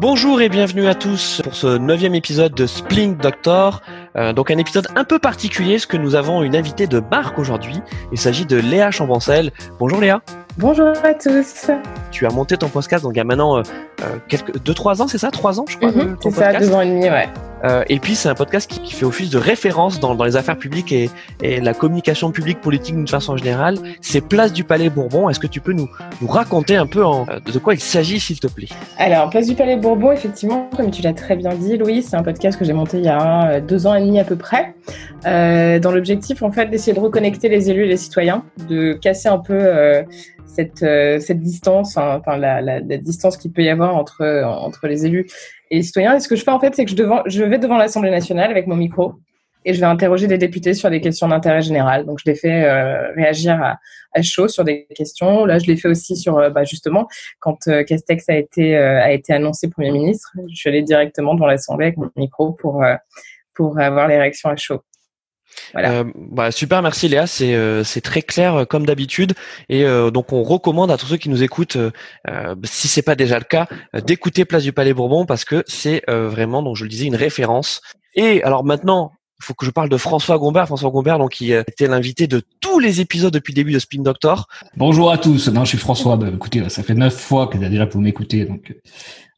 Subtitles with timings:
[0.00, 3.82] Bonjour et bienvenue à tous pour ce neuvième épisode de Spling Doctor.
[4.16, 7.38] Euh, donc un épisode un peu particulier, parce que nous avons une invitée de marque
[7.38, 7.82] aujourd'hui.
[8.10, 9.52] Il s'agit de Léa Chambancel.
[9.78, 10.22] Bonjour Léa.
[10.56, 11.70] Bonjour à tous.
[12.12, 13.62] Tu as monté ton podcast donc il y a maintenant euh,
[14.00, 15.92] euh quelques deux trois ans, c'est ça, trois ans je crois.
[15.92, 17.28] Mhm, c'est ça, deux ans et demi, ouais.
[17.64, 20.36] Euh, et puis c'est un podcast qui, qui, fait office de référence dans, dans les
[20.36, 21.10] affaires publiques et,
[21.42, 23.76] et, la communication publique politique d'une façon générale.
[24.00, 25.28] C'est Place du Palais Bourbon.
[25.28, 25.88] Est-ce que tu peux nous,
[26.20, 28.68] nous raconter un peu en, de quoi il s'agit, s'il te plaît?
[28.98, 32.22] Alors Place du Palais Bourbon, effectivement, comme tu l'as très bien dit, Louis, c'est un
[32.22, 34.74] podcast que j'ai monté il y a euh, deux ans et demi à peu près,
[35.26, 39.28] euh, dans l'objectif en fait d'essayer de reconnecter les élus et les citoyens, de casser
[39.28, 40.02] un peu euh,
[40.46, 44.44] cette, euh, cette distance, hein, enfin la, la, la distance qu'il peut y avoir entre,
[44.44, 45.26] entre les élus
[45.70, 46.18] et les citoyens.
[46.18, 48.50] Ce que je fais en fait, c'est que je, devant, je vais devant l'Assemblée nationale
[48.50, 49.14] avec mon micro
[49.64, 52.06] et je vais interroger des députés sur des questions d'intérêt général.
[52.06, 53.78] Donc, je les fais euh, réagir à,
[54.14, 55.44] à, chaud sur des questions.
[55.44, 57.08] Là, je l'ai fait aussi sur, euh, bah, justement,
[57.40, 61.34] quand euh, Castex a été, euh, a été annoncé Premier ministre, je suis allée directement
[61.34, 62.94] devant l'Assemblée avec mon micro pour, euh,
[63.54, 64.80] pour avoir les réactions à chaud.
[65.72, 65.92] Voilà.
[65.92, 69.34] Euh, bah, super, merci Léa, c'est euh, très clair euh, comme d'habitude
[69.68, 73.14] et euh, donc on recommande à tous ceux qui nous écoutent, euh, si c'est pas
[73.14, 76.90] déjà le cas, d'écouter Place du Palais Bourbon parce que c'est vraiment, donc je le
[76.90, 77.80] disais, une référence.
[78.14, 80.66] Et alors maintenant, il faut que je parle de François Gombert.
[80.66, 84.02] François Gombert, donc, qui était l'invité de tous les épisodes depuis le début de Spin
[84.02, 84.46] Doctor.
[84.76, 85.48] Bonjour à tous.
[85.48, 86.16] Non, je suis François.
[86.16, 88.74] Bah, écoutez, ça fait neuf fois que déjà vous m'écoutez, donc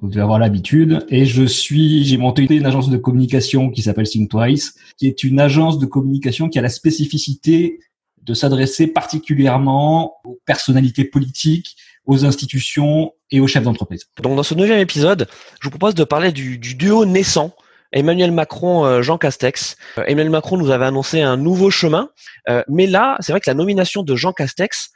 [0.00, 1.06] vous devez avoir l'habitude.
[1.08, 5.22] Et je suis, j'ai monté une agence de communication qui s'appelle Think Twice, qui est
[5.22, 7.78] une agence de communication qui a la spécificité
[8.22, 14.06] de s'adresser particulièrement aux personnalités politiques, aux institutions et aux chefs d'entreprise.
[14.20, 15.28] Donc, dans ce neuvième épisode,
[15.60, 17.52] je vous propose de parler du, du duo naissant
[17.92, 19.76] Emmanuel Macron, euh, Jean Castex.
[19.98, 22.10] Euh, Emmanuel Macron nous avait annoncé un nouveau chemin,
[22.48, 24.90] euh, mais là, c'est vrai que la nomination de Jean Castex,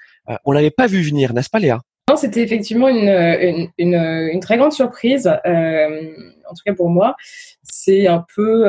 [0.44, 1.80] on l'avait pas vu venir, n'est-ce pas, Léa?
[2.10, 7.14] Non, c'était effectivement une, une, une, une, très grande surprise, en tout cas pour moi.
[7.62, 8.64] C'est un peu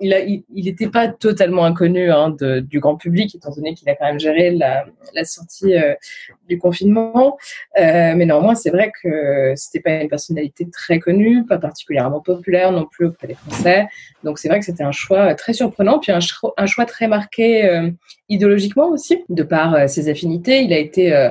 [0.00, 4.20] Il n'était pas totalement inconnu hein, du grand public, étant donné qu'il a quand même
[4.20, 4.84] géré la,
[5.24, 5.94] sortie euh,
[6.48, 7.36] du confinement.
[7.78, 12.72] Euh, mais néanmoins, c'est vrai que c'était pas une personnalité très connue, pas particulièrement populaire
[12.72, 13.86] non plus auprès des Français.
[14.24, 17.90] Donc c'est vrai que c'était un choix très surprenant, puis un, choix, très marqué euh,
[18.28, 20.62] idéologiquement aussi, de par ses affinités.
[20.62, 21.30] Il a été,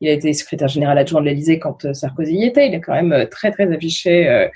[0.00, 2.68] il a été secrétaire général adjoint de l'Élysée quand Sarkozy y était.
[2.68, 4.48] Il est quand même très très affiché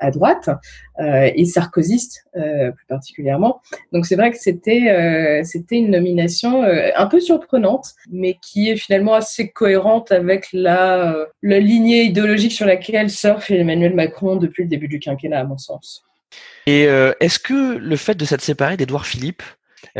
[0.00, 0.50] à droite
[0.98, 3.60] et sarkozyste plus particulièrement.
[3.92, 9.14] Donc c'est vrai que c'était c'était une nomination un peu surprenante, mais qui est finalement
[9.14, 14.88] assez cohérente avec la la lignée idéologique sur laquelle surfe Emmanuel Macron depuis le début
[14.88, 16.04] du quinquennat, à mon sens.
[16.66, 19.42] Et euh, est-ce que le fait de s'être séparé d'Edouard Philippe,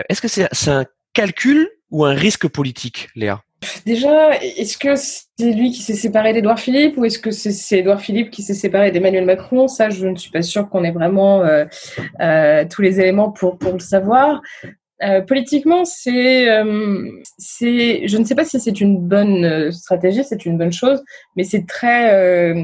[0.08, 3.42] est-ce que c'est un calcul ou un risque politique, Léa?
[3.84, 8.00] Déjà, est-ce que c'est lui qui s'est séparé d'Edouard Philippe ou est-ce que c'est Edouard
[8.00, 9.68] Philippe qui s'est séparé d'Emmanuel Macron?
[9.68, 11.66] Ça, je ne suis pas sûre qu'on ait vraiment euh,
[12.20, 14.40] euh, tous les éléments pour, le savoir.
[15.02, 20.72] Euh, politiquement, c'est, je ne sais pas si c'est une bonne stratégie, c'est une bonne
[20.72, 21.02] chose,
[21.36, 22.54] mais c'est très,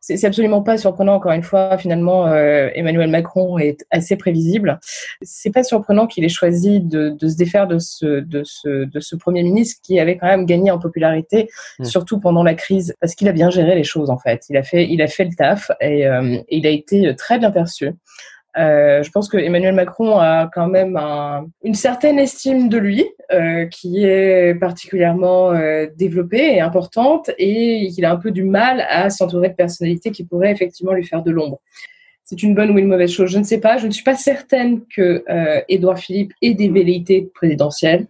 [0.00, 1.14] c'est absolument pas surprenant.
[1.14, 4.78] Encore une fois, finalement, euh, Emmanuel Macron est assez prévisible.
[5.22, 9.00] C'est pas surprenant qu'il ait choisi de, de, se défaire de ce, de, ce, de
[9.00, 11.48] ce premier ministre qui avait quand même gagné en popularité,
[11.78, 11.84] mmh.
[11.84, 14.44] surtout pendant la crise, parce qu'il a bien géré les choses en fait.
[14.48, 17.38] Il a fait, il a fait le taf et, euh, et il a été très
[17.38, 17.90] bien perçu.
[18.58, 23.04] Euh, je pense que Emmanuel Macron a quand même un, une certaine estime de lui
[23.32, 28.84] euh, qui est particulièrement euh, développée et importante et qu'il a un peu du mal
[28.88, 31.60] à s'entourer de personnalités qui pourraient effectivement lui faire de l'ombre.
[32.24, 33.78] C'est une bonne ou une mauvaise chose, je ne sais pas.
[33.78, 35.24] Je ne suis pas certaine que
[35.70, 38.06] Édouard Philippe ait des velléités présidentielles.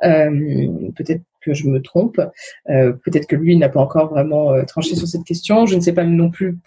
[0.00, 2.20] Peut-être que je me trompe.
[2.66, 5.66] peut-être que lui n'a pas encore vraiment tranché sur cette question.
[5.66, 6.58] Je ne sais pas non plus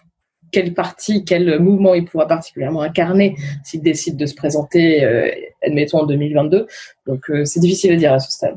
[0.56, 5.28] quel parti, quel mouvement il pourra particulièrement incarner s'il décide de se présenter, euh,
[5.62, 6.66] admettons, en 2022.
[7.06, 8.56] Donc, euh, c'est difficile à dire à ce stade.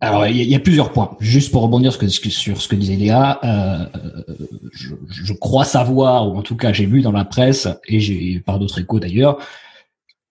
[0.00, 1.16] Alors, il y, a plusieurs points.
[1.20, 3.86] Juste pour rebondir sur ce que, sur ce disait Léa, euh,
[5.12, 8.58] je, crois savoir, ou en tout cas j'ai lu dans la presse, et j'ai par
[8.58, 9.38] d'autres échos d'ailleurs,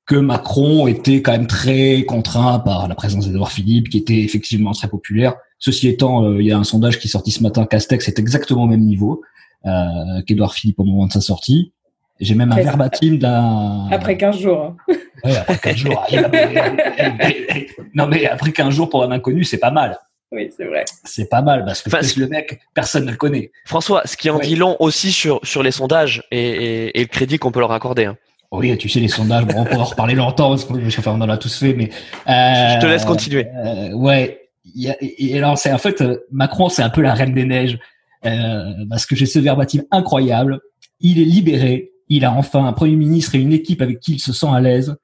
[0.05, 4.73] que Macron était quand même très contraint par la présence d'Edouard Philippe, qui était effectivement
[4.73, 5.35] très populaire.
[5.57, 8.63] Ceci étant, il y a un sondage qui est sorti ce matin, Castex est exactement
[8.63, 9.21] au même niveau
[9.65, 11.73] euh, qu'Edouard Philippe au moment de sa sortie.
[12.19, 13.87] J'ai même après, un verbatim d'un.
[13.91, 14.75] Après 15 jours.
[14.89, 14.93] Hein.
[15.23, 16.05] Ouais, après 15 jours.
[17.95, 19.99] non, mais après 15 jours pour un inconnu, c'est pas mal.
[20.31, 20.85] Oui, c'est vrai.
[21.03, 23.51] C'est pas mal parce que enfin, le mec, personne ne le connaît.
[23.65, 24.45] François, ce qui en ouais.
[24.45, 27.71] dit long aussi sur, sur les sondages et, et, et le crédit qu'on peut leur
[27.71, 28.05] accorder.
[28.05, 28.17] Hein.
[28.51, 31.21] Oui, tu sais, les sondages, bon, on peut en reparler longtemps parce que enfin, on
[31.21, 31.89] en a tous fait, mais.
[32.27, 33.47] Euh, Je te laisse continuer.
[33.55, 34.49] Euh, ouais.
[34.75, 37.79] Y a, et alors, c'est en fait, Macron, c'est un peu la reine des neiges
[38.25, 40.59] euh, parce que j'ai ce verbatim incroyable.
[40.99, 41.91] Il est libéré.
[42.09, 44.59] Il a enfin un premier ministre et une équipe avec qui il se sent à
[44.59, 44.95] l'aise.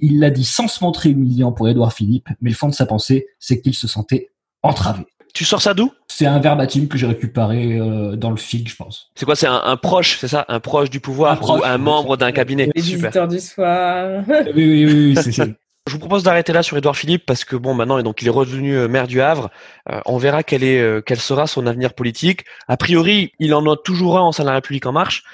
[0.00, 2.86] Il l'a dit sans se montrer humiliant pour Édouard Philippe, mais le fond de sa
[2.86, 4.30] pensée, c'est qu'il se sentait
[4.62, 5.04] entravé.
[5.32, 5.90] Tu sors ça d'où?
[6.08, 9.10] C'est un verbatim que j'ai récupéré euh, dans le FIG, je pense.
[9.14, 10.44] C'est quoi C'est un, proche, c'est ça?
[10.48, 12.68] Un proche du pouvoir un ou un membre d'un cabinet?
[12.74, 14.22] Les visiteurs du soir.
[14.28, 15.56] oui, oui, oui, oui c'est
[15.88, 18.30] Je vous propose d'arrêter là sur Édouard Philippe parce que bon maintenant donc il est
[18.30, 19.50] revenu euh, maire du Havre.
[19.90, 22.44] Euh, on verra quel est euh, quel sera son avenir politique.
[22.68, 25.24] A priori, il en a toujours un en sein de la République en marche.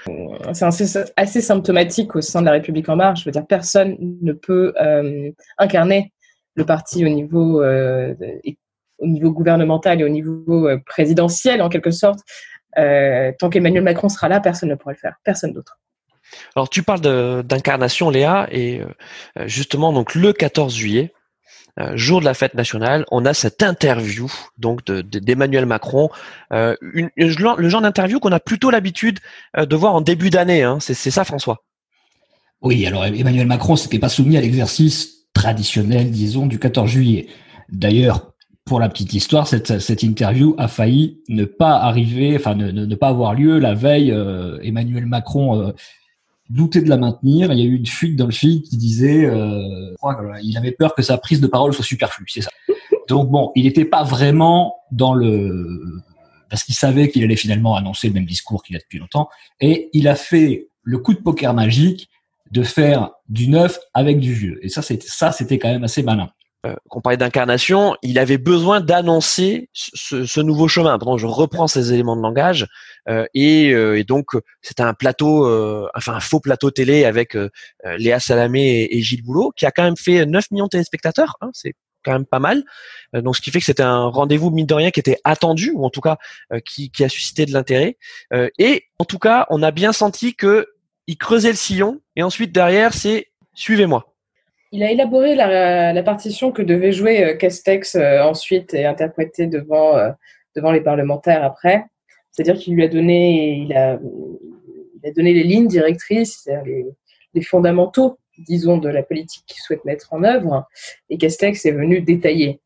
[0.55, 0.65] C'est
[1.17, 3.21] assez, symptomatique au sein de la République en marche.
[3.21, 4.73] Je veux dire, personne ne peut
[5.59, 6.15] incarner
[6.55, 12.21] le parti au niveau au niveau gouvernemental et au niveau présidentiel en quelque sorte.
[12.75, 15.17] tant qu'Emmanuel Macron sera là, personne ne pourra le faire.
[15.25, 15.79] Personne d'autre.
[16.57, 21.13] Alors tu parles d'incarnation, Léa, et euh, justement donc le 14 juillet,
[21.79, 26.11] euh, jour de la fête nationale, on a cette interview donc d'Emmanuel Macron,
[26.53, 29.21] euh, le genre d'interview qu'on a plutôt l'habitude
[29.57, 30.63] de voir en début d'année.
[30.63, 30.79] Hein.
[30.81, 31.65] C'est ça, François?
[32.61, 37.29] Oui, alors Emmanuel Macron n'était pas soumis à l'exercice traditionnel, disons, du 14 juillet.
[37.69, 38.33] D'ailleurs,
[38.65, 43.35] pour la petite histoire, cette, interview a failli ne pas arriver, enfin ne, pas avoir
[43.35, 44.11] lieu la veille.
[44.63, 45.73] Emmanuel Macron
[46.49, 47.53] doutait de la maintenir.
[47.53, 49.95] Il y a eu une fuite dans le fil qui disait, euh,
[50.43, 52.51] il avait peur que sa prise de parole soit superflue, c'est ça.
[53.09, 55.83] Donc bon, il n'était pas vraiment dans le
[56.51, 59.29] parce qu'il savait qu'il allait finalement annoncer le même discours qu'il a depuis longtemps,
[59.61, 62.09] et il a fait le coup de poker magique
[62.51, 64.59] de faire du neuf avec du vieux.
[64.63, 66.31] Et ça, c'était ça, c'était quand même assez malin
[66.67, 70.99] euh, qu'on parlait d'incarnation, il avait besoin d'annoncer ce, ce, nouveau chemin.
[70.99, 72.67] Pardon, je reprends ces éléments de langage
[73.09, 77.49] euh, et, euh, donc c'était un plateau, euh, enfin un faux plateau télé avec euh,
[77.97, 81.37] Léa Salamé et, Gilles Boulot, qui a quand même fait 9 millions de téléspectateurs.
[81.41, 81.75] Hein, c'est
[82.05, 82.65] quand même pas mal.
[83.13, 85.85] donc ce qui fait que c'était un rendez-vous mine de rien qui était attendu ou
[85.85, 86.17] en tout cas
[86.65, 87.99] qui, qui, a suscité de l'intérêt.
[88.59, 90.69] et en tout cas, on a bien senti que
[91.09, 94.08] il creusait le sillon et ensuite derrière c'est suivez-moi.
[94.71, 99.97] Il a élaboré la, partition que devait jouer euh, Castex euh, ensuite et interpréter devant,
[99.97, 100.11] euh,
[100.55, 101.85] devant les parlementaires après.
[102.31, 103.99] C'est-à-dire qu'il lui a donné, il a,
[105.03, 106.85] il a donné les lignes directrices, les,
[107.35, 110.69] les fondamentaux, disons, de la politique qu'il souhaite mettre en œuvre.
[111.09, 112.61] Et Castex est venu détailler.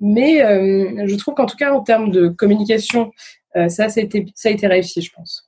[0.00, 3.12] mais je trouve qu'en tout cas, en termes de communication,
[3.54, 5.47] ça, ça a, été, ça a été réussi, je pense.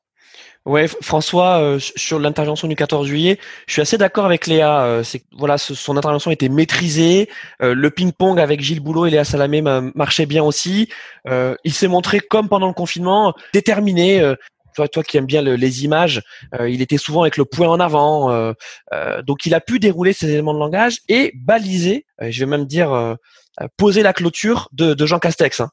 [0.67, 4.83] Ouais, François, euh, sur l'intervention du 14 juillet, je suis assez d'accord avec Léa.
[4.83, 7.31] Euh, c'est voilà, son intervention était maîtrisée.
[7.63, 9.63] Euh, le ping-pong avec Gilles Boulot et Léa Salamé
[9.95, 10.89] marchait bien aussi.
[11.27, 14.35] il s'est montré comme pendant le confinement, déterminé.
[14.75, 16.23] toi, toi qui aimes bien les images,
[16.67, 18.55] il était souvent avec le poing en avant.
[19.27, 22.07] donc, il a pu dérouler ses éléments de langage et baliser.
[22.21, 23.17] je vais même dire
[23.77, 25.61] poser la clôture de, de Jean Castex.
[25.61, 25.71] Hein.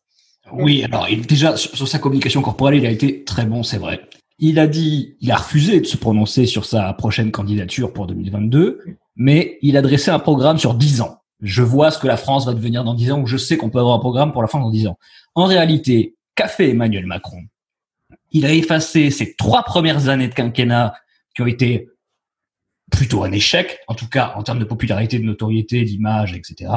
[0.52, 4.02] Oui, alors il, déjà sur, sa communication corporelle, il a été très bon, c'est vrai.
[4.40, 8.98] Il a dit, il a refusé de se prononcer sur sa prochaine candidature pour 2022,
[9.16, 11.22] mais il a dressé un programme sur 10 ans.
[11.42, 13.70] Je vois ce que la France va devenir dans 10 ans, ou je sais qu'on
[13.70, 15.00] peut avoir un programme pour la France dans 10 ans.
[15.34, 17.42] En réalité, qu'a fait Emmanuel Macron?
[18.32, 20.94] Il a effacé ses trois premières années de quinquennat
[21.36, 21.90] qui ont été
[22.92, 26.72] plutôt un échec, en tout cas en termes de popularité, de notoriété, d'image, etc.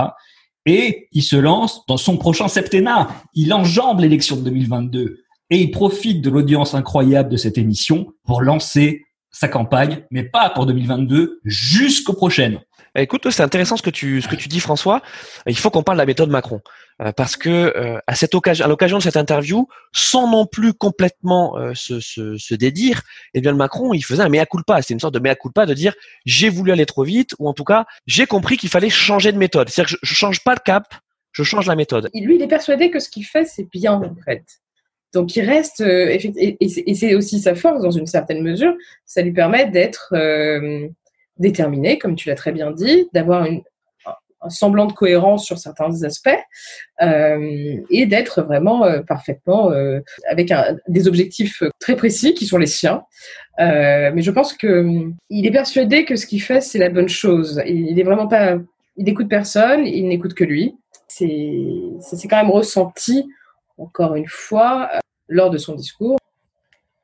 [0.66, 3.08] Et il se lance dans son prochain septennat.
[3.34, 8.42] Il enjambe l'élection de 2022 et il profite de l'audience incroyable de cette émission pour
[8.42, 12.60] lancer sa campagne, mais pas pour 2022, jusqu'aux prochaines.
[12.96, 15.00] Écoute, c'est intéressant ce que tu ce que tu dis, François.
[15.46, 16.60] Il faut qu'on parle de la méthode Macron
[17.00, 20.74] euh, parce que euh, à cette occasion, à l'occasion de cette interview, sans non plus
[20.74, 23.02] complètement euh, se, se, se, dédire,
[23.34, 24.82] eh bien le Macron, il faisait un mea culpa.
[24.82, 25.94] C'est une sorte de mea culpa de dire
[26.26, 29.38] j'ai voulu aller trop vite ou en tout cas j'ai compris qu'il fallait changer de
[29.38, 29.68] méthode.
[29.68, 30.92] C'est-à-dire que je, je change pas le cap,
[31.30, 32.10] je change la méthode.
[32.12, 34.42] Lui, il est persuadé que ce qu'il fait c'est bien en fait.
[35.12, 36.16] Donc il reste, euh,
[36.60, 38.74] et c'est aussi sa force dans une certaine mesure,
[39.06, 40.86] ça lui permet d'être euh,
[41.38, 43.44] déterminé, comme tu l'as très bien dit, d'avoir
[44.42, 46.30] un semblant de cohérence sur certains aspects
[47.02, 49.70] euh, et d'être vraiment parfaitement
[50.28, 50.50] avec
[50.88, 53.02] des objectifs très précis qui sont les siens.
[53.58, 57.60] mais je pense que il est persuadé que ce qu'il fait c'est la bonne chose.
[57.66, 58.56] Il, vraiment pas,
[58.96, 60.74] il n'écoute personne, il n'écoute que lui.
[61.08, 63.26] C'est quand même ressenti
[63.80, 66.18] encore une fois, euh, lors de son discours.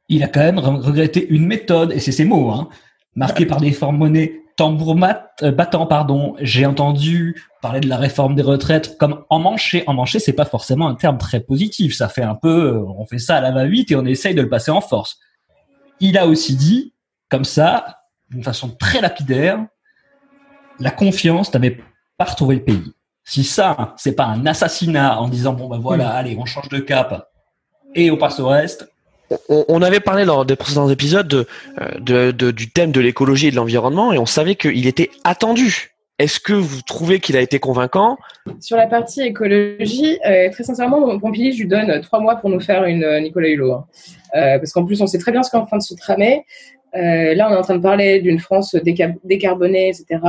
[0.09, 2.69] Il a quand même regretté une méthode, et c'est ses mots, hein,
[3.15, 4.97] marquée par des formes monnaie tambour
[5.43, 6.35] euh, battant, pardon.
[6.41, 9.85] J'ai entendu parler de la réforme des retraites comme en manché.
[9.87, 11.95] En manché, c'est pas forcément un terme très positif.
[11.95, 14.43] Ça fait un peu, euh, on fait ça à la va-vite et on essaye de
[14.43, 15.19] le passer en force.
[16.01, 16.95] Il a aussi dit,
[17.29, 17.99] comme ça,
[18.31, 19.65] d'une façon très lapidaire,
[20.81, 21.79] la confiance n'avait
[22.19, 22.93] pas retrouvé le pays.
[23.29, 26.79] Si ça, c'est pas un assassinat en disant bon ben voilà, allez, on change de
[26.79, 27.29] cap
[27.95, 28.89] et on passe au reste,
[29.49, 31.49] on, avait parlé lors des précédents épisodes
[31.99, 35.97] de, du thème de l'écologie et de l'environnement et on savait qu'il était attendu.
[36.21, 38.19] Est-ce que vous trouvez qu'il a été convaincant?
[38.61, 42.85] Sur la partie écologie, très sincèrement, Pompili, je lui donne trois mois pour nous faire
[42.85, 43.73] une Nicolas Hulot.
[43.73, 43.85] Hein.
[44.33, 46.45] parce qu'en plus, on sait très bien ce qu'est en train de se tramer.
[46.97, 48.75] Euh, là, on est en train de parler d'une France
[49.25, 50.21] décarbonée, etc.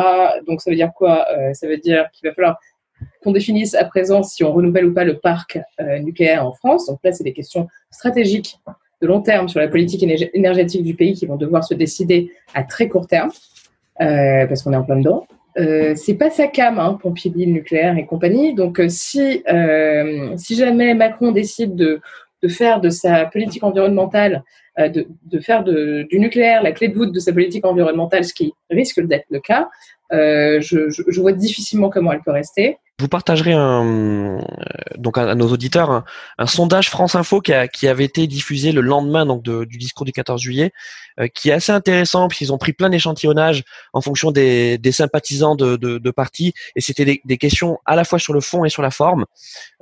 [0.48, 1.26] Donc, ça veut dire quoi?
[1.32, 2.60] Euh, Ça veut dire qu'il va falloir
[3.24, 6.88] qu'on définisse à présent si on renouvelle ou pas le parc euh, nucléaire en France.
[6.88, 8.58] Donc là, c'est des questions stratégiques
[9.02, 12.64] de long terme sur la politique énergétique du pays qui vont devoir se décider à
[12.64, 13.30] très court terme,
[14.00, 15.28] parce qu'on est en plein dedans.
[15.56, 18.56] c'est pas sa cam, hein, Pompili, nucléaire et compagnie.
[18.56, 19.44] Donc, si,
[20.36, 22.02] si jamais Macron décide de,
[22.42, 24.44] de faire de sa politique environnementale
[24.80, 28.54] euh, de, faire du nucléaire la clé de voûte de sa politique environnementale, ce qui
[28.70, 29.70] risque d'être le cas,
[30.14, 32.78] euh, je, vois difficilement comment elle peut rester.
[33.00, 34.40] Vous partagerez euh,
[34.98, 36.04] donc à, nos auditeurs
[36.40, 40.42] un, sondage France Info qui, avait été diffusé le lendemain donc du discours du 14
[40.42, 40.72] juillet,
[41.36, 43.64] qui est assez intéressant puisqu'ils ont pris plein d'échantillonnages
[43.94, 48.34] en fonction des, sympathisants de, partis et c'était des, des, questions à la fois sur
[48.34, 49.26] le fond et sur la forme.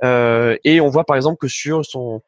[0.02, 2.20] et on voit par exemple que sur son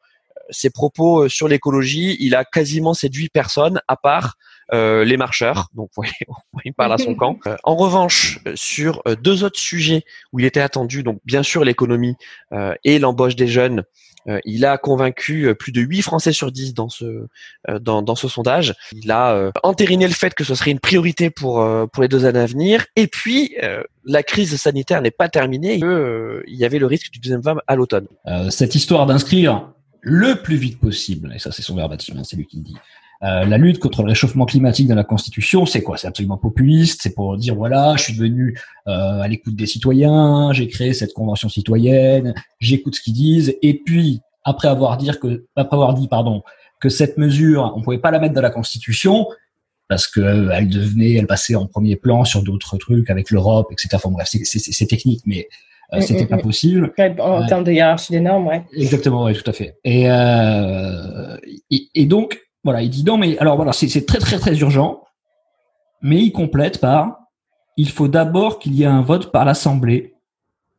[0.51, 4.35] ses propos euh, sur l'écologie, il a quasiment séduit personne à part
[4.73, 5.67] euh, les marcheurs.
[5.73, 6.13] Donc, vous voyez,
[6.65, 7.39] il parle à son camp.
[7.47, 12.15] Euh, en revanche, sur deux autres sujets où il était attendu, donc bien sûr l'économie
[12.83, 13.83] et l'embauche des jeunes,
[14.45, 17.27] il a convaincu plus de 8 Français sur 10 dans ce
[17.79, 18.75] dans, dans ce sondage.
[18.91, 22.39] Il a entériné le fait que ce serait une priorité pour pour les deux années
[22.39, 22.85] à venir.
[22.95, 23.55] Et puis
[24.05, 25.79] la crise sanitaire n'est pas terminée.
[25.79, 28.07] il y avait le risque du deuxième vague à l'automne.
[28.49, 32.45] cette histoire d'inscrire le plus vite possible, et ça c'est son verbatim, hein, c'est lui
[32.45, 32.75] qui le dit,
[33.21, 35.97] euh, la lutte contre le réchauffement climatique dans la Constitution, c'est quoi?
[35.97, 37.01] C'est absolument populiste.
[37.03, 41.13] C'est pour dire voilà, je suis devenu euh, à l'écoute des citoyens, j'ai créé cette
[41.13, 46.07] convention citoyenne, j'écoute ce qu'ils disent, et puis après avoir dit que après avoir dit
[46.07, 46.43] pardon
[46.79, 49.27] que cette mesure on pouvait pas la mettre dans la Constitution
[49.89, 53.67] parce que euh, elle devenait, elle passait en premier plan sur d'autres trucs avec l'Europe,
[53.71, 53.89] etc.
[53.95, 55.49] Enfin bref, c'est technique, mais
[55.93, 56.41] euh, mm, c'était mm, pas mm.
[56.41, 56.93] possible.
[57.19, 58.63] En termes de hiérarchie des normes, ouais.
[58.73, 59.77] Exactement, ouais, tout à fait.
[59.83, 61.37] Et, euh,
[61.69, 65.03] et, donc, voilà, il dit non, mais alors voilà, c'est très très très urgent,
[66.01, 67.19] mais il complète par
[67.79, 70.13] il faut d'abord qu'il y ait un vote par l'Assemblée,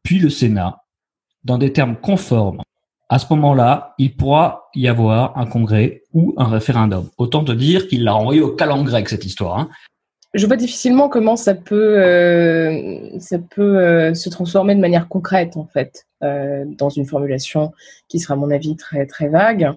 [0.03, 0.83] puis le Sénat,
[1.45, 2.61] dans des termes conformes.
[3.09, 7.09] À ce moment-là, il pourra y avoir un congrès ou un référendum.
[7.17, 9.59] Autant te dire qu'il l'a envoyé au grec cette histoire.
[9.59, 9.71] Hein
[10.35, 15.57] je vois difficilement comment ça peut, euh, ça peut euh, se transformer de manière concrète
[15.57, 17.73] en fait euh, dans une formulation
[18.09, 19.73] qui sera à mon avis très très vague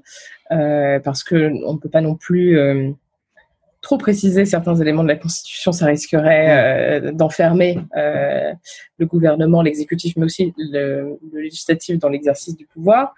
[0.50, 2.95] parce que on ne peut pas non plus
[3.84, 10.54] trop préciser certains éléments de la Constitution, ça risquerait d'enfermer le gouvernement, l'exécutif, mais aussi
[10.58, 13.13] le, le législatif dans l'exercice du pouvoir.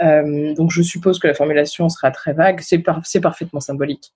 [0.00, 2.60] donc je suppose que la formulation sera très vague.
[2.60, 2.80] C'est
[3.20, 4.12] parfaitement symbolique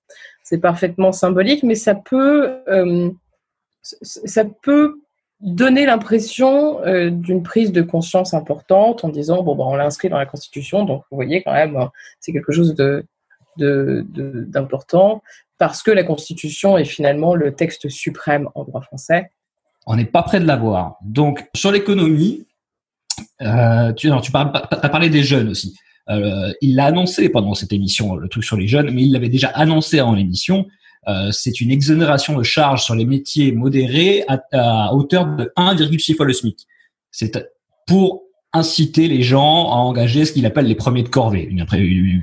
[0.50, 3.10] c'est parfaitement symbolique, mais ça peut, euh,
[3.82, 5.00] ça peut
[5.40, 10.08] donner l'impression euh, d'une prise de conscience importante en disant bon ben on l'a inscrit
[10.08, 11.78] dans la Constitution, donc vous voyez quand même
[12.18, 13.04] c'est quelque chose de
[13.56, 15.22] d'important
[15.60, 19.30] parce que la Constitution est finalement le texte suprême en droit français.
[19.86, 20.96] On n'est pas près de l'avoir.
[21.02, 22.46] Donc sur l'économie,
[23.42, 25.76] euh, tu, tu parles, as parlé des jeunes aussi.
[26.08, 29.28] Euh, il l'a annoncé pendant cette émission, le truc sur les jeunes, mais il l'avait
[29.28, 30.66] déjà annoncé en l'émission.
[31.08, 36.24] Euh, c'est une exonération de charges sur les métiers modérés à, hauteur de 1,6 fois
[36.24, 36.66] le SMIC.
[37.10, 37.38] C'est
[37.86, 41.48] pour inciter les gens à engager ce qu'il appelle les premiers de corvée.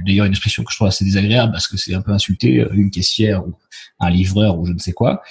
[0.06, 2.70] D'ailleurs, une expression que je trouve assez désagréable parce que c'est un peu insulter euh,
[2.74, 3.54] une caissière ou
[4.00, 5.22] un livreur ou je ne sais quoi.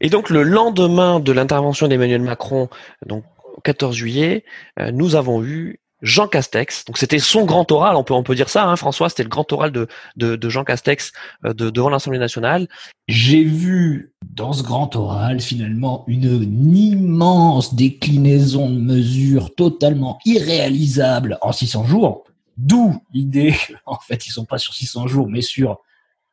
[0.00, 2.70] Et donc, le lendemain de l'intervention d'Emmanuel Macron,
[3.04, 3.24] donc
[3.64, 4.44] 14 juillet,
[4.92, 6.84] nous avons eu Jean Castex.
[6.84, 9.28] Donc c'était son grand oral, on peut on peut dire ça, hein, François, c'était le
[9.28, 11.12] grand oral de, de, Jean Castex
[11.44, 12.68] euh, de, devant l'Assemblée nationale.
[13.08, 21.52] J'ai vu dans ce grand oral finalement une, immense déclinaison de mesures totalement irréalisables en
[21.52, 22.24] 600 jours.
[22.56, 23.54] D'où l'idée,
[23.86, 25.78] en fait, ils sont pas sur 600 jours, mais sur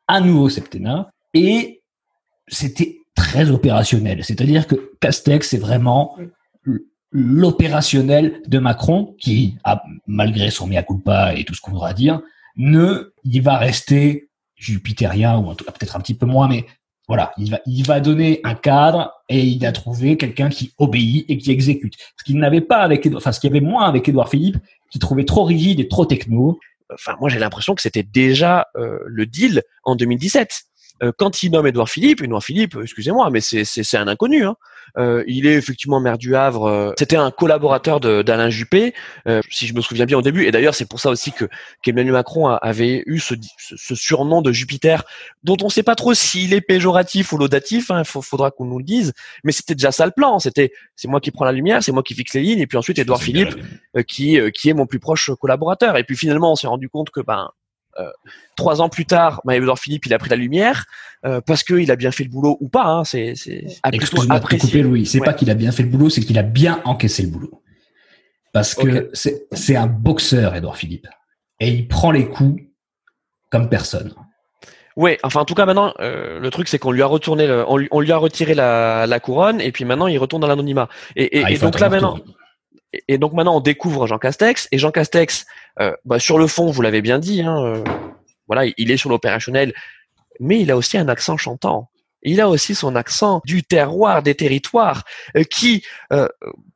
[0.08, 1.10] un nouveau septennat.
[1.32, 1.82] Et
[2.48, 4.24] c'était très opérationnel.
[4.24, 6.16] C'est-à-dire que Castex, c'est vraiment
[7.14, 9.56] l'opérationnel de Macron, qui,
[10.08, 12.20] malgré son mea culpa et tout ce qu'on voudra dire,
[12.56, 16.66] ne, il va rester jupitérien ou peut-être un petit peu moins, mais
[17.06, 21.24] voilà, il va, il va donner un cadre et il a trouvé quelqu'un qui obéit
[21.28, 21.94] et qui exécute.
[22.18, 24.58] Ce qu'il n'avait pas avec, enfin, ce qu'il y avait moins avec Édouard Philippe,
[24.90, 26.58] qui trouvait trop rigide et trop techno.
[26.92, 30.73] Enfin, moi, j'ai l'impression que c'était déjà euh, le deal en 2017 euh,
[31.18, 34.44] quand il nomme Édouard Philippe, Édouard Philippe, excusez-moi, mais c'est un inconnu.
[34.44, 34.56] Hein.
[34.96, 36.66] Euh, il est effectivement maire du Havre.
[36.66, 38.94] Euh, c'était un collaborateur d'Alain Juppé,
[39.50, 40.44] si je me souviens bien au début.
[40.44, 41.46] Et d'ailleurs, c'est pour ça aussi que
[41.82, 45.04] qu'Emmanuel Macron avait eu ce, ce, surnom de Jupiter,
[45.42, 47.86] dont on ne sait pas trop s'il est péjoratif ou laudatif.
[47.90, 49.12] Il hein, faudra qu'on nous le dise.
[49.42, 50.38] Mais c'était déjà ça le plan.
[50.38, 52.78] C'était c'est moi qui prends la lumière, c'est moi qui fixe les lignes, et puis
[52.78, 53.54] ensuite Édouard Philippe
[54.06, 55.96] qui qui est mon plus proche collaborateur.
[55.96, 57.63] Et puis finalement, on s'est rendu compte que ben euh,
[58.56, 60.86] trois ans plus tard, Edouard Philippe, il a pris la lumière
[61.24, 62.84] euh, parce qu'il a bien fait le boulot ou pas.
[62.84, 64.82] Hein, c'est c'est apprécié.
[64.82, 65.06] Louis.
[65.06, 67.62] C'est pas qu'il a bien fait le boulot, c'est qu'il a bien encaissé le boulot.
[68.52, 71.08] Parce que c'est c'est un boxeur, Edouard Philippe,
[71.60, 72.62] et il prend les coups
[73.50, 74.14] comme personne.
[74.96, 77.76] Oui, enfin en tout cas maintenant euh, le truc c'est qu'on lui a retourné, on,
[77.76, 80.88] lui, on, lui, a retiré la, la, couronne et puis maintenant il retourne dans l'anonymat.
[81.16, 82.20] Et, et, ah, donc là maintenant,
[83.08, 85.46] et donc maintenant on découvre Jean Castex et Jean Castex,
[85.80, 87.84] euh, bah, sur le fond, vous l'avez bien dit, hein, euh,
[88.46, 89.72] voilà, il est sur l'opérationnel,
[90.40, 91.90] mais il a aussi un accent chantant.
[92.22, 95.04] Il a aussi son accent du terroir, des territoires,
[95.36, 95.84] euh, qui,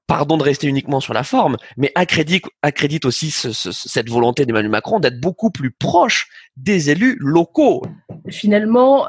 [0.07, 5.21] pardon de rester uniquement sur la forme, mais accrédite, aussi cette volonté d'Emmanuel Macron d'être
[5.21, 7.83] beaucoup plus proche des élus locaux.
[8.29, 9.09] Finalement,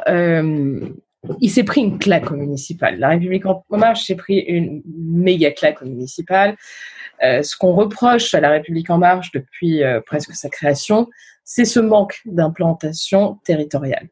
[1.41, 2.97] il s'est pris une claque au municipal.
[2.99, 6.55] La République en marche s'est pris une méga claque au municipal.
[7.23, 11.07] Euh, ce qu'on reproche à la République en marche depuis euh, presque sa création,
[11.43, 14.09] c'est ce manque d'implantation territoriale.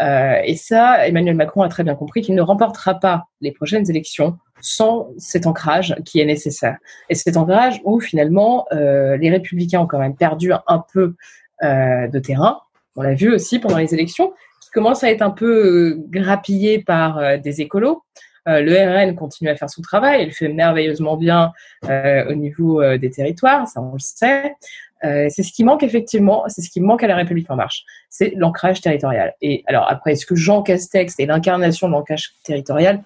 [0.00, 3.88] Euh, et ça, Emmanuel Macron a très bien compris qu'il ne remportera pas les prochaines
[3.90, 6.78] élections sans cet ancrage qui est nécessaire.
[7.10, 11.16] Et cet ancrage où finalement les républicains ont quand même perdu un peu
[11.60, 12.60] de terrain.
[12.94, 14.32] On l'a vu aussi pendant les élections,
[14.62, 18.04] qui commence à être un peu grappillé par des écolos.
[18.48, 21.52] Euh, le RN continue à faire son travail, il fait merveilleusement bien
[21.88, 24.54] euh, au niveau euh, des territoires, ça on le sait.
[25.02, 28.32] c'est ce qui manque effectivement, c'est ce qui manque à la République en marche, c'est
[28.36, 29.34] l'ancrage territorial.
[29.40, 33.02] Et alors après, est-ce que Jean Castex est l'incarnation de l'ancrage territorial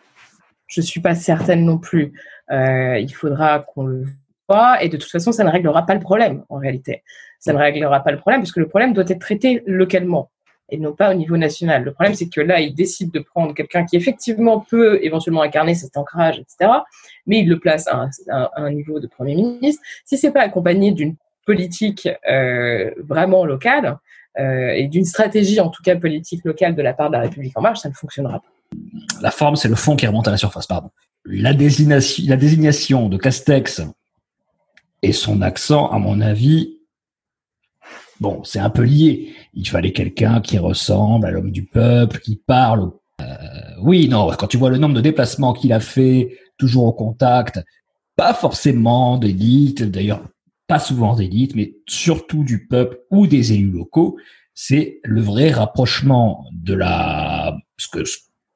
[0.68, 2.12] Je suis pas certaine non plus.
[2.50, 4.04] il faudra qu'on le
[4.48, 7.02] voit, et de toute façon, ça ne réglera pas le problème en réalité.
[7.40, 10.30] Ça ne réglera pas le problème parce que le problème doit être traité localement
[10.68, 11.84] et non pas au niveau national.
[11.84, 15.74] Le problème, c'est que là, il décide de prendre quelqu'un qui effectivement peut éventuellement incarner
[15.74, 16.70] cet ancrage, etc.,
[17.26, 18.08] mais il le place à
[18.56, 19.82] un, niveau de Premier ministre.
[20.04, 23.98] Si c'est pas accompagné d'une politique euh, vraiment locale
[24.38, 27.56] euh, et d'une stratégie, en tout cas politique locale de la part de la République
[27.56, 28.78] en marche, ça ne fonctionnera pas.
[29.22, 30.90] La forme, c'est le fond qui remonte à la surface, pardon.
[31.24, 33.82] La désignation de Castex
[35.02, 36.75] et son accent, à mon avis,
[38.20, 39.34] Bon, c'est un peu lié.
[39.54, 42.90] Il fallait quelqu'un qui ressemble à l'homme du peuple, qui parle.
[43.20, 43.24] Euh,
[43.82, 47.62] oui, non, quand tu vois le nombre de déplacements qu'il a fait, toujours au contact,
[48.16, 50.22] pas forcément d'élite, d'ailleurs
[50.66, 54.16] pas souvent d'élite, mais surtout du peuple ou des élus locaux,
[54.54, 58.02] c'est le vrai rapprochement de la ce que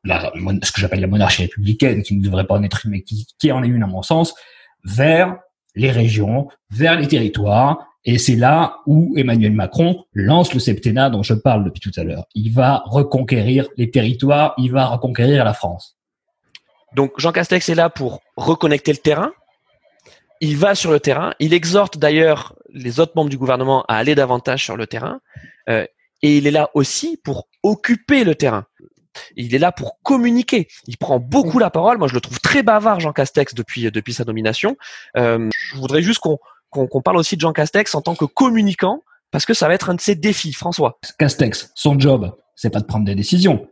[0.04, 3.62] j'appelle la monarchie républicaine, qui ne devrait pas en être une, mais qui, qui en
[3.62, 4.34] est une à mon sens,
[4.82, 5.38] vers
[5.76, 11.22] les régions, vers les territoires, et c'est là où Emmanuel Macron lance le septennat dont
[11.22, 12.24] je parle depuis tout à l'heure.
[12.34, 15.98] Il va reconquérir les territoires, il va reconquérir la France.
[16.94, 19.32] Donc Jean Castex est là pour reconnecter le terrain.
[20.40, 21.34] Il va sur le terrain.
[21.38, 25.20] Il exhorte d'ailleurs les autres membres du gouvernement à aller davantage sur le terrain.
[25.68, 25.86] Euh,
[26.22, 28.64] et il est là aussi pour occuper le terrain.
[29.36, 30.68] Il est là pour communiquer.
[30.86, 31.98] Il prend beaucoup la parole.
[31.98, 34.76] Moi, je le trouve très bavard, Jean Castex, depuis depuis sa nomination.
[35.16, 36.38] Euh, je voudrais juste qu'on
[36.70, 39.90] qu'on parle aussi de Jean Castex en tant que communicant, parce que ça va être
[39.90, 40.98] un de ses défis, François.
[41.18, 43.68] Castex, son job, c'est pas de prendre des décisions,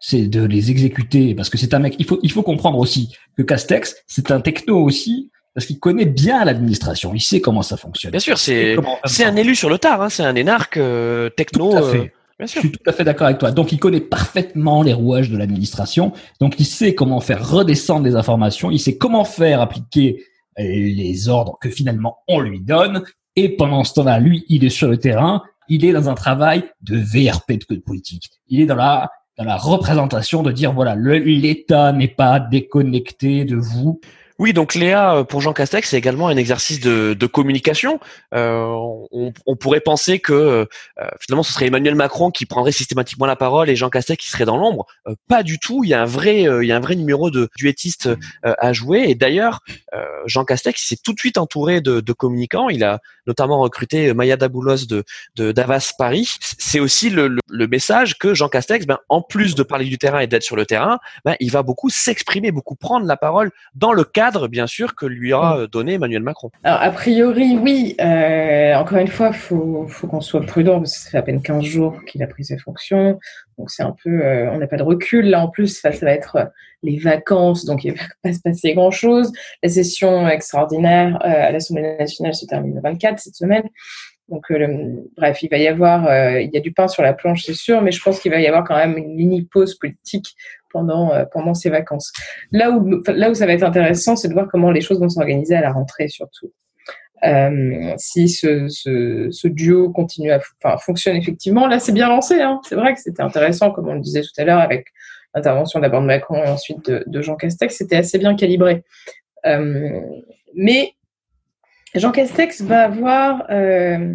[0.00, 1.94] c'est de les exécuter, parce que c'est un mec.
[1.98, 6.06] Il faut, il faut comprendre aussi que Castex, c'est un techno aussi, parce qu'il connaît
[6.06, 8.10] bien l'administration, il sait comment ça fonctionne.
[8.10, 11.70] Bien sûr, c'est c'est un élu sur le tard, hein, c'est un énarque euh, techno.
[11.70, 11.98] Tout à fait.
[11.98, 12.62] Euh, bien sûr.
[12.62, 13.50] Je suis tout à fait d'accord avec toi.
[13.50, 16.12] Donc, il connaît parfaitement les rouages de l'administration.
[16.40, 18.70] Donc, il sait comment faire redescendre des informations.
[18.70, 20.24] Il sait comment faire appliquer
[20.58, 23.02] les ordres que finalement on lui donne.
[23.36, 26.64] Et pendant ce temps-là, lui, il est sur le terrain, il est dans un travail
[26.82, 28.30] de VRP de politique.
[28.48, 33.56] Il est dans la dans la représentation de dire voilà, l'État n'est pas déconnecté de
[33.56, 34.00] vous.
[34.42, 38.00] Oui, donc Léa, euh, pour Jean Castex, c'est également un exercice de, de communication.
[38.34, 38.64] Euh,
[39.12, 40.66] on, on, pourrait penser que euh,
[41.20, 44.44] finalement ce serait Emmanuel Macron qui prendrait systématiquement la parole et Jean Castex qui serait
[44.44, 44.86] dans l'ombre.
[45.06, 45.84] Euh, pas du tout.
[45.84, 48.10] Il y a un vrai, il y a un vrai numéro de duettiste
[48.42, 49.04] à jouer.
[49.06, 49.60] Et d'ailleurs,
[50.26, 52.68] Jean Castex s'est tout de suite entouré de, de, communicants.
[52.68, 55.04] Il a notamment recruté Maya Daboulos de,
[55.36, 56.28] de d'Avas Paris.
[56.58, 60.20] C'est aussi le, le, message que Jean Castex, ben, en plus de parler du terrain
[60.20, 63.92] et d'être sur le terrain, ben, il va beaucoup s'exprimer, beaucoup prendre la parole dans
[63.92, 65.66] le cadre bien sûr, que lui a mm.
[65.68, 66.50] donné Emmanuel Macron.
[66.64, 67.96] Alors, a priori, oui.
[68.00, 71.42] Euh, encore une fois, faut, faut qu'on soit prudent parce que ça fait à peine
[71.42, 73.18] 15 jours qu'il a pris ses fonctions.
[73.62, 75.26] Donc, c'est un peu, euh, on n'a pas de recul.
[75.26, 76.50] Là, en plus, ça, va être
[76.82, 79.30] les vacances, donc il va pas se passer grand-chose.
[79.62, 83.62] La session extraordinaire à l'Assemblée nationale se termine le 24 cette semaine.
[84.28, 84.52] Donc,
[85.16, 86.04] bref, il va y avoir,
[86.40, 88.40] il y a du pain sur la planche, c'est sûr, mais je pense qu'il va
[88.40, 90.34] y avoir quand même une mini pause politique
[90.72, 92.12] pendant, euh, pendant ces vacances.
[92.50, 95.08] Là où, là où ça va être intéressant, c'est de voir comment les choses vont
[95.08, 96.52] s'organiser à la rentrée surtout.
[97.24, 102.40] Euh, si ce, duo continue à enfin, fonctionne effectivement, là c'est bien lancé.
[102.40, 102.60] Hein.
[102.68, 104.86] C'est vrai que c'était intéressant, comme on le disait tout à l'heure, avec
[105.34, 108.82] l'intervention d'abord de Macron et ensuite de, de Jean Castex, c'était assez bien calibré.
[109.46, 110.00] Euh,
[110.54, 110.92] mais
[111.94, 114.14] Jean Castex va avoir euh,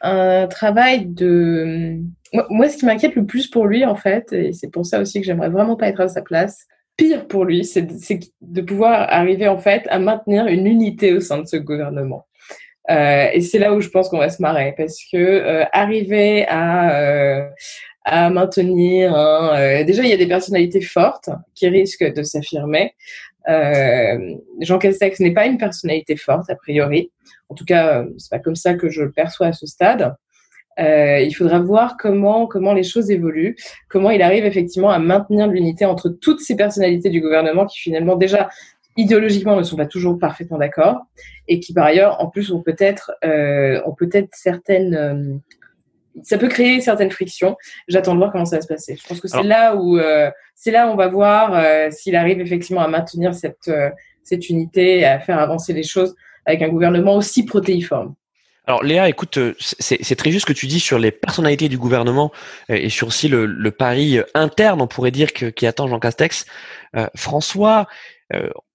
[0.00, 1.98] un travail de
[2.32, 5.20] moi, ce qui m'inquiète le plus pour lui, en fait, et c'est pour ça aussi
[5.20, 6.66] que j'aimerais vraiment pas être à sa place,
[6.98, 7.86] pire pour lui, c'est
[8.42, 12.26] de pouvoir arriver, en fait, à maintenir une unité au sein de ce gouvernement.
[12.90, 16.46] Euh, et c'est là où je pense qu'on va se marrer, parce que euh, arriver
[16.48, 17.48] à, euh,
[18.04, 19.12] à maintenir,
[19.86, 22.94] déjà, il y a des personnalités fortes qui risquent de s'affirmer.
[24.60, 27.10] Jean Castex n'est pas une personnalité forte, a priori.
[27.48, 30.14] En tout cas, c'est pas comme ça que je le perçois à ce stade.
[30.78, 33.56] Euh, il faudra voir comment comment les choses évoluent,
[33.88, 38.16] comment il arrive effectivement à maintenir l'unité entre toutes ces personnalités du gouvernement qui finalement
[38.16, 38.48] déjà
[38.96, 40.98] idéologiquement ne sont pas toujours parfaitement d'accord
[41.46, 45.36] et qui par ailleurs en plus ont peut-être euh, ont peut-être certaines euh,
[46.24, 47.56] ça peut créer certaines frictions.
[47.86, 48.96] J'attends de voir comment ça va se passer.
[49.00, 52.16] Je pense que c'est là où euh, c'est là où on va voir euh, s'il
[52.16, 53.70] arrive effectivement à maintenir cette
[54.24, 56.14] cette unité à faire avancer les choses
[56.44, 58.14] avec un gouvernement aussi protéiforme.
[58.68, 61.78] Alors Léa, écoute, euh, c'est très juste ce que tu dis sur les personnalités du
[61.78, 62.30] gouvernement
[62.70, 66.44] euh, et sur aussi le, pari interne, on pourrait dire, qui attend Jean Castex.
[66.94, 67.86] Euh, François,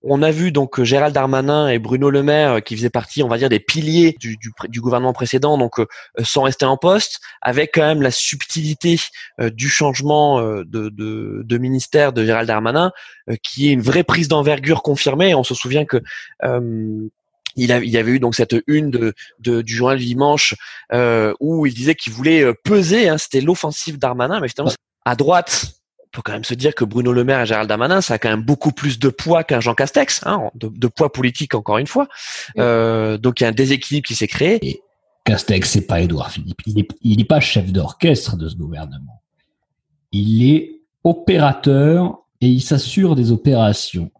[0.02, 3.38] on a vu donc Gérald Darmanin et Bruno Le Maire qui faisaient partie, on va
[3.38, 4.36] dire, des piliers du,
[4.68, 5.76] du, gouvernement précédent, donc
[6.24, 9.00] sans rester en poste, avec quand même la subtilité
[9.40, 12.92] du changement de, de, de, ministère de Gérald Darmanin,
[13.44, 15.36] qui est une vraie prise d'envergure confirmée.
[15.36, 16.02] On se souvient que
[17.56, 20.56] il, a, il y avait eu donc cette une de, de du journal du dimanche
[20.92, 23.10] euh, où il disait qu'il voulait euh, peser.
[23.10, 24.74] Hein, C'était l'offensive d'Armanin, mais finalement
[25.06, 25.74] à droite.
[26.00, 28.18] On peut quand même se dire que Bruno Le Maire et Gérald Darmanin, ça a
[28.20, 31.80] quand même beaucoup plus de poids qu'un Jean Castex, hein, de, de, poids politique encore
[31.80, 32.08] une fois.
[32.60, 34.60] Euh, donc il y a un déséquilibre qui s'est créé.
[34.62, 34.84] Et
[35.26, 36.62] Castex, c'est pas Édouard Philippe.
[36.68, 39.24] Il n'est il est pas chef d'orchestre de ce gouvernement.
[40.12, 44.12] Il est opérateur et il s'assure des opérations.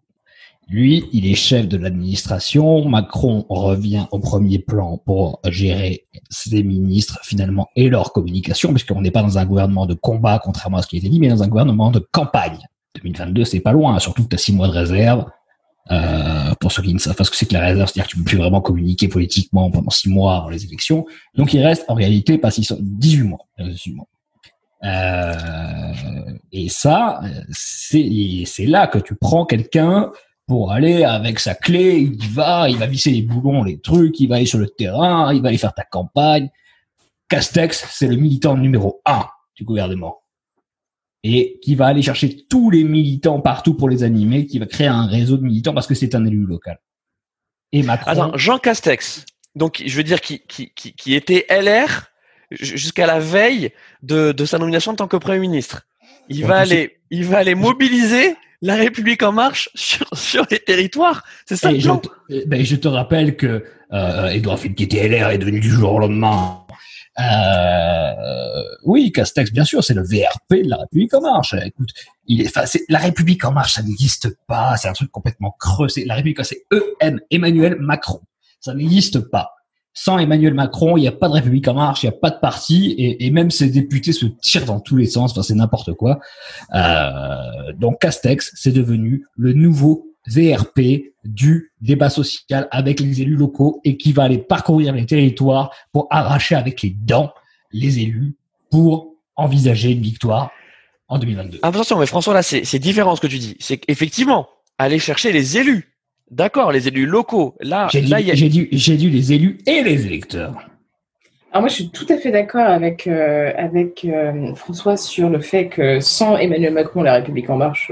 [0.70, 2.88] Lui, il est chef de l'administration.
[2.88, 9.12] Macron revient au premier plan pour gérer ses ministres finalement et leur communication, puisqu'on n'est
[9.12, 11.44] pas dans un gouvernement de combat, contrairement à ce qui a été dit, mais dans
[11.44, 12.60] un gouvernement de campagne.
[12.96, 15.26] 2022, c'est pas loin, surtout que tu as six mois de réserve.
[15.92, 18.12] Euh, pour ceux qui ne savent pas ce que c'est que la réserve, c'est-à-dire que
[18.12, 21.06] tu peux plus vraiment communiquer politiquement pendant six mois avant les élections.
[21.36, 23.46] Donc il reste en réalité pas six, 18 mois.
[23.60, 24.08] 18 mois.
[24.86, 25.94] Euh,
[26.52, 27.22] et ça,
[27.52, 30.12] c'est là que tu prends quelqu'un
[30.48, 34.20] pour aller avec sa clé, il y va, il va visser les boulons, les trucs,
[34.20, 36.50] il va aller sur le terrain, il va aller faire ta campagne.
[37.30, 39.26] Castex, c'est le militant numéro un
[39.56, 40.22] du gouvernement.
[41.24, 44.88] Et qui va aller chercher tous les militants partout pour les animer, qui va créer
[44.88, 46.80] un réseau de militants parce que c'est un élu local.
[47.72, 48.12] Et Macron.
[48.12, 49.26] Attends, Jean Castex,
[49.56, 52.12] donc je veux dire qui, qui, qui, était LR
[52.52, 55.88] jusqu'à la veille de, de sa nomination en tant que Premier ministre.
[56.28, 61.24] Il va aller, il va aller mobiliser la République en marche sur, sur les territoires.
[61.46, 62.02] C'est ça le plan.
[62.30, 65.60] Je te, ben, je te rappelle que euh, Edouard Philippe, qui était LR, est devenu
[65.60, 66.62] du jour au lendemain.
[67.20, 71.54] Euh, oui, Castex, bien sûr, c'est le VRP de la République en marche.
[71.64, 71.90] Écoute,
[72.26, 74.78] il est, enfin, la République en marche, ça n'existe pas.
[74.78, 75.88] C'est un truc complètement creux.
[76.06, 76.64] La République, c'est
[77.02, 78.22] EM, Emmanuel Macron.
[78.62, 79.52] Ça n'existe pas
[79.94, 82.32] sans Emmanuel Macron, il n'y a pas de République en marche, il n'y a pas
[82.32, 85.32] de parti, et, même ses députés se tirent dans tous les sens.
[85.32, 86.20] Enfin, c'est n'importe quoi.
[86.74, 93.82] Euh, donc Castex, c'est devenu le nouveau VRP du débat social avec les élus locaux
[93.84, 97.32] et qui va aller parcourir les territoires pour arracher avec les dents
[97.72, 98.36] les élus
[98.72, 100.52] pour envisager une victoire
[101.08, 101.60] en 2022.
[101.64, 103.58] Attention, mais François, là, c'est différent ce que tu dis.
[103.60, 105.93] C'est qu'effectivement, aller chercher les élus
[106.34, 107.54] D'accord, les élus locaux.
[107.62, 110.68] Là, j'ai dit, j'ai dit, les élus et les électeurs.
[111.52, 115.40] Alors moi, je suis tout à fait d'accord avec euh, avec euh, François sur le
[115.40, 117.92] fait que sans Emmanuel Macron, la République en marche,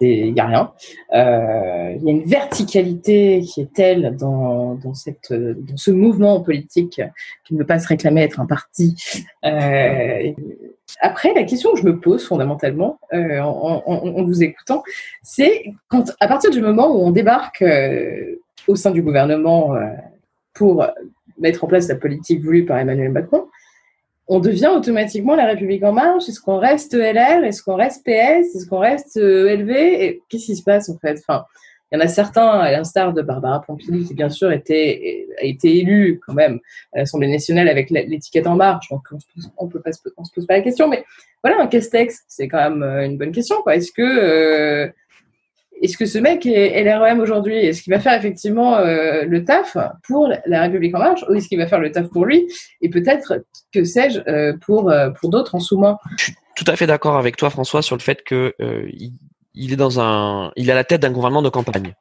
[0.00, 0.72] il n'y a rien.
[1.12, 6.40] Euh, il y a une verticalité qui est telle dans, dans, cette, dans ce mouvement
[6.40, 7.02] politique
[7.44, 8.94] qui ne veut pas se réclamer être un parti
[11.00, 14.82] après, la question que je me pose fondamentalement euh, en, vous écoutant,
[15.22, 18.36] c'est quand, à partir du moment où on débarque euh,
[18.68, 19.86] au sein du gouvernement euh,
[20.52, 20.86] pour
[21.38, 23.48] mettre en place la politique voulue par Emmanuel Macron,
[24.26, 26.28] on devient automatiquement la République en marche.
[26.28, 30.62] Est-ce qu'on reste LR Est-ce qu'on reste PS Est-ce qu'on reste LV Qu'est-ce qui se
[30.62, 31.22] passe en fait?
[31.94, 35.28] Il y en a certains, à l'instar de Barbara Pompili, qui bien sûr a été
[35.62, 36.58] élue quand même
[36.92, 39.70] à l'Assemblée nationale avec l'étiquette en marche, donc on
[40.16, 40.88] on se pose pas la question.
[40.88, 41.04] Mais
[41.44, 43.64] voilà, un Castex, c'est quand même euh, une bonne question.
[43.68, 44.88] Est-ce que, euh,
[45.82, 47.58] est-ce que ce mec est LREM aujourd'hui?
[47.58, 51.24] Est-ce qu'il va faire effectivement euh, le taf pour la République en marche?
[51.28, 52.44] Ou est-ce qu'il va faire le taf pour lui?
[52.80, 55.96] Et peut-être, que sais-je, pour, pour d'autres en sous-main?
[56.18, 58.52] Je suis tout à fait d'accord avec toi, François, sur le fait que
[59.54, 61.94] est dans un, il est à la tête d'un gouvernement de campagne.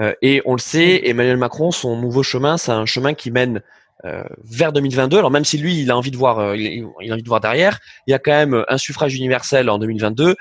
[0.00, 3.62] Euh, et on le sait, Emmanuel Macron, son nouveau chemin, c'est un chemin qui mène
[4.04, 5.18] euh, vers 2022.
[5.18, 7.40] Alors même si lui, il a envie de voir, euh, il, a envie de voir
[7.40, 10.36] derrière, il y a quand même un suffrage universel en 2022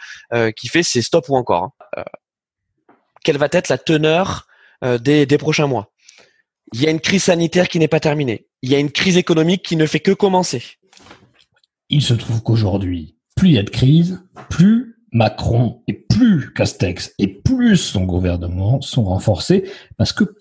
[0.56, 1.72] qui fait c'est stop ou encore.
[1.98, 2.04] Hein.
[3.24, 4.48] quelle va être la teneur
[4.84, 5.92] des, des prochains mois?
[6.74, 8.48] Il y a une crise sanitaire qui n'est pas terminée.
[8.62, 10.64] Il y a une crise économique qui ne fait que commencer.
[11.90, 17.14] Il se trouve qu'aujourd'hui, plus il y a de crise, plus Macron et plus Castex
[17.20, 20.36] et plus son gouvernement sont renforcés parce que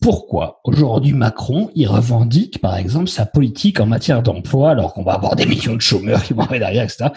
[0.00, 0.60] pourquoi?
[0.64, 5.36] Aujourd'hui Macron il revendique par exemple sa politique en matière d'emploi alors qu'on va avoir
[5.36, 7.10] des millions de chômeurs qui vont arriver derrière etc.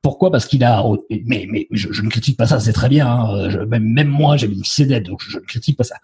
[0.00, 0.30] Pourquoi?
[0.30, 0.82] Parce qu'il a
[1.26, 3.66] mais mais je, ne critique pas ça c'est très bien hein.
[3.66, 5.96] même moi j'ai bénéficié d'aide donc je, ne critique pas ça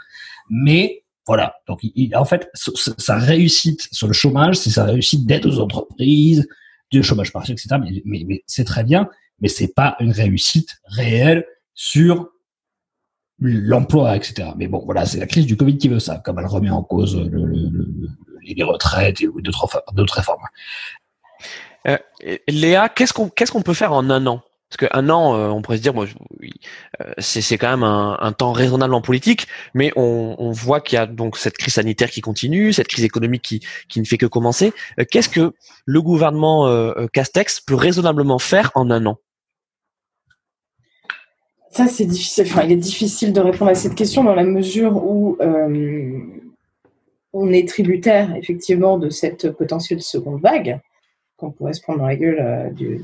[0.51, 5.47] mais voilà donc il, en fait sa réussite sur le chômage c'est sa réussite d'aide
[5.47, 6.47] aux entreprises
[6.91, 7.81] du chômage partiel etc.
[8.05, 9.09] mais, mais c'est très bien
[9.43, 12.31] mais c'est pas une réussite réelle sur
[13.39, 14.51] l'emploi, etc.
[14.57, 16.83] Mais bon, voilà, c'est la crise du Covid qui veut ça, comme elle remet en
[16.83, 17.21] cause
[18.43, 20.43] les retraites et d'autres réformes.
[21.89, 21.99] Euh,
[22.49, 24.43] Léa, qu'est-ce qu'on peut faire en un an?
[24.69, 28.53] Parce qu'un an, euh, on pourrait se dire, moi, euh, c'est quand même un, temps
[28.53, 32.73] raisonnable en politique, mais on, voit qu'il y a donc cette crise sanitaire qui continue,
[32.73, 33.43] cette crise économique
[33.89, 34.73] qui ne fait que commencer.
[35.11, 35.53] Qu'est-ce que
[35.85, 39.19] le gouvernement Castex peut raisonnablement faire en un an?
[41.73, 42.45] Ça, c'est difficile.
[42.47, 46.19] Enfin, il est difficile de répondre à cette question dans la mesure où euh,
[47.33, 50.81] on est tributaire, effectivement, de cette potentielle seconde vague
[51.39, 53.01] qu'on pourrait se prendre dans la gueule euh, du,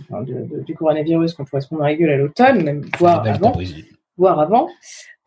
[0.66, 3.58] du, coronavirus, qu'on pourrait se prendre dans la gueule à l'automne, même voire avant.
[4.18, 4.68] Voire avant.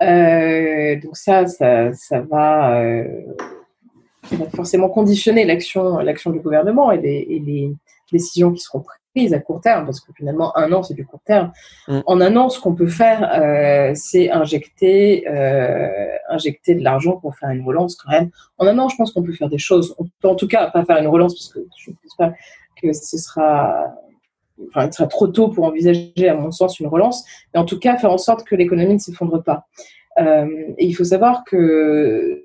[0.03, 2.83] Euh, donc ça, ça, ça va,
[4.55, 7.73] forcément conditionner l'action, l'action du gouvernement et les, et les
[8.11, 9.00] décisions qui seront prises prise
[9.33, 11.51] à court terme, parce que finalement, un an, c'est du court terme.
[11.87, 11.99] Mm.
[12.05, 15.89] En un an, ce qu'on peut faire, euh, c'est injecter, euh,
[16.29, 18.29] injecter de l'argent pour faire une relance quand même.
[18.57, 19.95] En un an, je pense qu'on peut faire des choses.
[19.99, 22.33] On peut en tout cas pas faire une relance, parce que je ne pense pas
[22.81, 23.93] que ce sera,
[24.69, 27.25] enfin, il sera trop tôt pour envisager, à mon sens, une relance.
[27.53, 29.67] Mais en tout cas, faire en sorte que l'économie ne s'effondre pas.
[30.19, 32.43] Euh, et il faut savoir que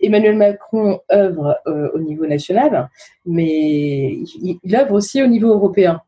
[0.00, 2.90] Emmanuel Macron œuvre euh, au niveau national,
[3.26, 6.02] mais il, il, œuvre aussi au niveau européen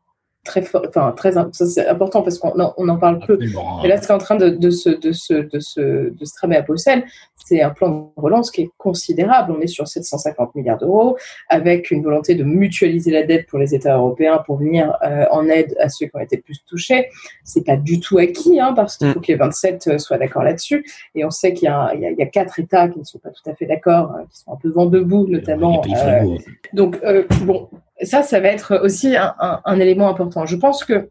[0.45, 3.37] très fort, enfin très, c'est important parce qu'on on en parle peu.
[3.83, 6.55] Et là, c'est en train de, de, se, de, se, de, se, de se tramer
[6.55, 7.03] à Bruxelles.
[7.35, 9.53] C'est un plan de relance qui est considérable.
[9.57, 11.17] On est sur 750 milliards d'euros,
[11.49, 15.47] avec une volonté de mutualiser la dette pour les États européens pour venir euh, en
[15.47, 17.09] aide à ceux qui ont été plus touchés.
[17.43, 19.23] C'est pas du tout acquis, hein, parce qu'il faut mm.
[19.23, 20.85] que les 27 euh, soient d'accord là-dessus.
[21.15, 23.49] Et on sait qu'il y, y, y, a quatre États qui ne sont pas tout
[23.49, 25.81] à fait d'accord, hein, qui sont un peu vent debout, notamment.
[25.85, 26.37] Euh,
[26.73, 26.99] donc,
[27.43, 27.69] bon,
[28.01, 30.45] ça, ça va être aussi un, élément important.
[30.45, 31.09] Je pense que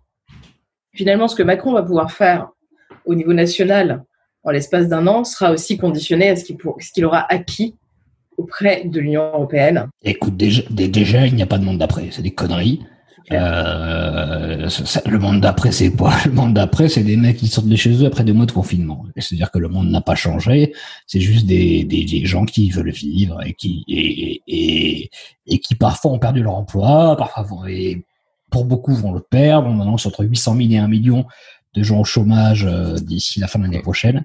[0.92, 2.48] finalement, ce que Macron va pouvoir faire
[3.04, 4.04] au niveau national
[4.42, 7.74] en l'espace d'un an sera aussi conditionné à ce qu'il aura acquis
[8.36, 9.88] auprès de l'Union européenne.
[10.02, 12.08] Écoute, déjà, déjà il n'y a pas de monde d'après.
[12.10, 12.84] C'est des conneries.
[13.32, 14.68] Euh,
[15.06, 16.12] le monde d'après, c'est quoi?
[16.26, 18.52] Le monde d'après, c'est des mecs qui sortent de chez eux après des mois de
[18.52, 19.04] confinement.
[19.16, 20.74] C'est-à-dire que le monde n'a pas changé.
[21.06, 25.10] C'est juste des, des, des, gens qui veulent vivre et qui et, et,
[25.46, 28.04] et qui parfois ont perdu leur emploi, parfois et
[28.50, 29.68] pour beaucoup vont le perdre.
[29.68, 31.24] On annonce entre 800 000 et 1 million
[31.74, 34.24] de gens au chômage euh, d'ici la fin de l'année prochaine.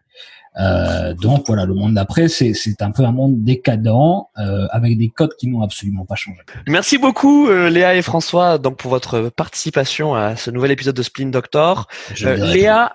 [0.57, 3.87] Euh, donc voilà, le monde d'après, c'est un peu un monde décadent
[4.37, 6.39] euh, avec des codes qui n'ont absolument pas changé.
[6.67, 11.03] Merci beaucoup euh, Léa et François donc pour votre participation à ce nouvel épisode de
[11.03, 11.87] Spleen Doctor.
[12.19, 12.93] Léa,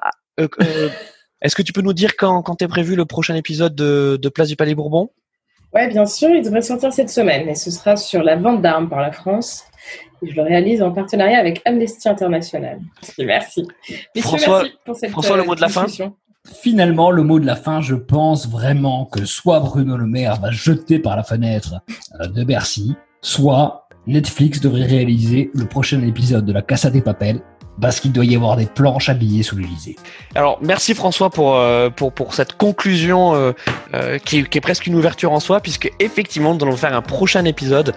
[1.40, 4.28] est-ce que tu peux nous dire quand, quand est prévu le prochain épisode de, de
[4.28, 5.10] Place du Palais Bourbon?
[5.74, 8.88] Ouais, bien sûr, il devrait sortir cette semaine, et ce sera sur la vente d'armes
[8.88, 9.64] par la France.
[10.22, 12.78] Et je le réalise en partenariat avec Amnesty International.
[13.18, 13.66] Merci.
[14.18, 15.86] François, merci pour cette François, le mot de la fin?
[16.46, 20.50] Finalement, le mot de la fin, je pense vraiment que soit Bruno Le Maire va
[20.50, 21.80] jeter par la fenêtre
[22.20, 27.40] euh, de Bercy, soit Netflix devrait réaliser le prochain épisode de la Casa des Papel
[27.80, 29.96] parce qu'il doit y avoir des planches habillées sous l'Elysée.
[30.34, 33.52] Alors merci François pour euh, pour pour cette conclusion euh,
[33.94, 37.02] euh, qui, qui, est presque une ouverture en soi puisque effectivement nous allons faire un
[37.02, 37.94] prochain épisode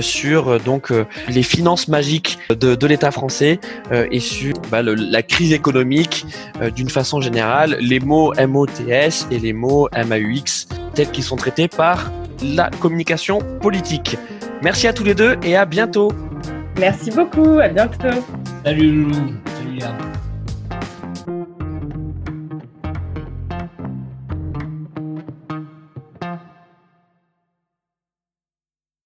[0.00, 0.92] sur donc
[1.28, 3.60] les finances magiques de, de l'État français
[3.92, 6.26] et sur bah, le, la crise économique
[6.74, 12.10] d'une façon générale, les mots MOTS et les mots MAUX tels qu'ils sont traités par
[12.42, 14.16] la communication politique.
[14.62, 16.10] Merci à tous les deux et à bientôt.
[16.78, 18.22] Merci beaucoup, à bientôt.
[18.64, 19.32] Salut Loulou.
[19.46, 19.96] Salut Léa.